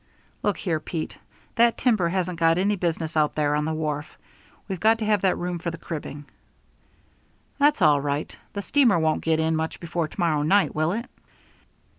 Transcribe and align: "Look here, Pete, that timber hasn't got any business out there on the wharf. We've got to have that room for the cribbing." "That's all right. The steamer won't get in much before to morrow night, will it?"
"Look 0.41 0.57
here, 0.57 0.79
Pete, 0.79 1.15
that 1.57 1.77
timber 1.77 2.09
hasn't 2.09 2.39
got 2.39 2.57
any 2.57 2.75
business 2.75 3.15
out 3.15 3.35
there 3.35 3.53
on 3.53 3.65
the 3.65 3.71
wharf. 3.71 4.17
We've 4.67 4.79
got 4.79 4.97
to 4.97 5.05
have 5.05 5.21
that 5.21 5.37
room 5.37 5.59
for 5.59 5.69
the 5.69 5.77
cribbing." 5.77 6.25
"That's 7.59 7.83
all 7.83 8.01
right. 8.01 8.35
The 8.53 8.63
steamer 8.63 8.97
won't 8.97 9.23
get 9.23 9.39
in 9.39 9.55
much 9.55 9.79
before 9.79 10.07
to 10.07 10.19
morrow 10.19 10.41
night, 10.41 10.73
will 10.73 10.91
it?" 10.93 11.05